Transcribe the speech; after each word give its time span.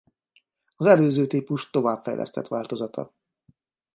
Az 0.75 0.85
előző 0.85 1.25
típus 1.27 1.69
továbbfejlesztett 1.69 2.47
változata. 2.47 3.13